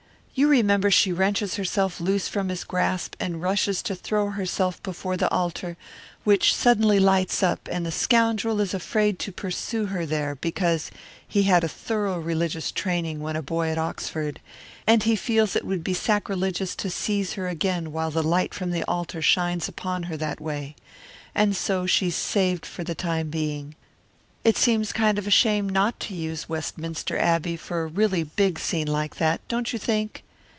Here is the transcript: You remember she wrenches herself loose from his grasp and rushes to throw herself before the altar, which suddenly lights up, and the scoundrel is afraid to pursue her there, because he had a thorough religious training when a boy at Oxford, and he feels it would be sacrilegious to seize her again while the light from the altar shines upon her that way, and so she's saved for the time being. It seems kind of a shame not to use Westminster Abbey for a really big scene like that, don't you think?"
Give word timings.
You 0.33 0.47
remember 0.47 0.89
she 0.89 1.11
wrenches 1.11 1.55
herself 1.57 1.99
loose 1.99 2.29
from 2.29 2.47
his 2.47 2.63
grasp 2.63 3.15
and 3.19 3.41
rushes 3.41 3.83
to 3.83 3.93
throw 3.95 4.29
herself 4.29 4.81
before 4.81 5.17
the 5.17 5.29
altar, 5.29 5.75
which 6.23 6.55
suddenly 6.55 6.99
lights 7.01 7.43
up, 7.43 7.67
and 7.69 7.85
the 7.85 7.91
scoundrel 7.91 8.61
is 8.61 8.73
afraid 8.73 9.19
to 9.19 9.33
pursue 9.33 9.87
her 9.87 10.05
there, 10.05 10.35
because 10.35 10.89
he 11.27 11.43
had 11.43 11.65
a 11.65 11.67
thorough 11.67 12.17
religious 12.17 12.71
training 12.71 13.19
when 13.19 13.35
a 13.35 13.41
boy 13.43 13.69
at 13.69 13.77
Oxford, 13.77 14.39
and 14.87 15.03
he 15.03 15.17
feels 15.17 15.53
it 15.57 15.65
would 15.65 15.83
be 15.83 15.93
sacrilegious 15.93 16.75
to 16.77 16.89
seize 16.89 17.33
her 17.33 17.49
again 17.49 17.91
while 17.91 18.09
the 18.09 18.23
light 18.23 18.53
from 18.53 18.71
the 18.71 18.83
altar 18.85 19.21
shines 19.21 19.67
upon 19.67 20.03
her 20.03 20.15
that 20.15 20.39
way, 20.39 20.75
and 21.35 21.57
so 21.57 21.85
she's 21.85 22.15
saved 22.15 22.65
for 22.65 22.85
the 22.85 22.95
time 22.95 23.29
being. 23.29 23.75
It 24.43 24.57
seems 24.57 24.91
kind 24.91 25.19
of 25.19 25.27
a 25.27 25.29
shame 25.29 25.69
not 25.69 25.99
to 25.99 26.15
use 26.15 26.49
Westminster 26.49 27.15
Abbey 27.15 27.55
for 27.55 27.83
a 27.83 27.87
really 27.87 28.23
big 28.23 28.57
scene 28.57 28.87
like 28.87 29.17
that, 29.17 29.39
don't 29.47 29.71
you 29.71 29.77
think?" 29.77 30.23